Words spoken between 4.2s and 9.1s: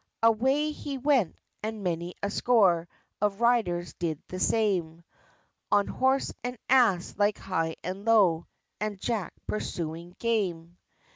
the same, On horse and ass like high and low And